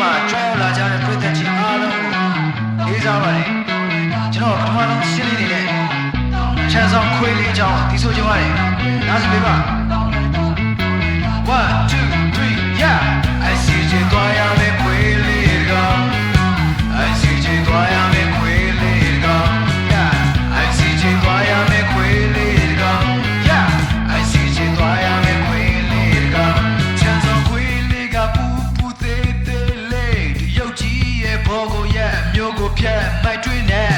[0.00, 3.48] မှာကြွရောက်လာကြတဲ့ပြည်သက်ကြီးအားလုံးကိုလေးစားပါတယ်
[4.34, 5.64] ကျွန်တော်ပထမဆုံးရှင်းလင်းနေတဲ့
[6.70, 8.48] ချမ်းဆောင်ခွေးလေးအကြောင်းဒီဆိုကြပါရစေ
[9.08, 9.54] နားစပေးပါ
[11.48, 12.19] 1 2
[32.76, 33.89] forget my dream.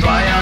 [0.00, 0.33] 断。